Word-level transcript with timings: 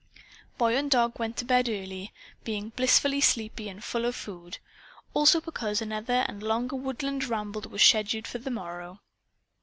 Boy 0.57 0.75
and 0.77 0.89
dog 0.89 1.19
went 1.19 1.37
to 1.37 1.45
bed 1.45 1.69
early, 1.69 2.11
being 2.43 2.69
blissfully 2.69 3.21
sleepy 3.21 3.69
and 3.69 3.83
full 3.83 4.03
of 4.05 4.15
food 4.15 4.57
also 5.13 5.39
because 5.39 5.79
another 5.79 6.25
and 6.27 6.41
longer 6.41 6.75
woodland 6.75 7.25
ramble 7.25 7.61
was 7.69 7.83
scheduled 7.83 8.25
for 8.25 8.39
the 8.39 8.49
morrow. 8.49 8.99